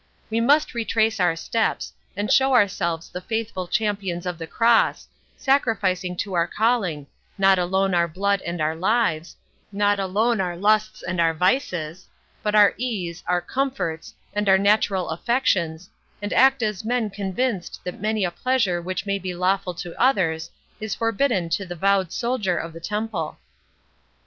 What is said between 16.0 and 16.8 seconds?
and act